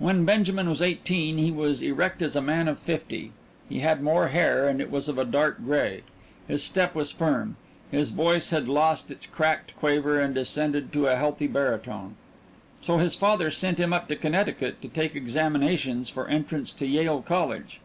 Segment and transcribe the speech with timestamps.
[0.00, 3.30] When Benjamin was eighteen he was erect as a man of fifty;
[3.68, 6.02] he had more hair and it was of a dark gray;
[6.48, 7.54] his step was firm,
[7.88, 12.16] his voice had lost its cracked quaver and descended to a healthy baritone.
[12.80, 17.22] So his father sent him up to Connecticut to take examinations for entrance to Yale
[17.22, 17.78] College.